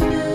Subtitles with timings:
[0.00, 0.33] love.